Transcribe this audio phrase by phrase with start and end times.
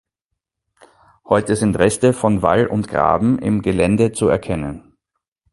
[1.25, 4.97] Heute sind Reste von Wall und Graben im Gelände zu erkennen.